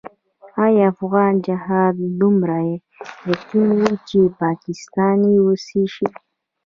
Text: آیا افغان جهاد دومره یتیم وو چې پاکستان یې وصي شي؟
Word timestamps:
آیا 0.63 0.83
افغان 0.91 1.33
جهاد 1.45 1.95
دومره 2.19 2.57
یتیم 3.29 3.67
وو 3.79 3.93
چې 4.07 4.19
پاکستان 4.43 5.17
یې 5.31 5.37
وصي 5.47 5.83
شي؟ 5.93 6.07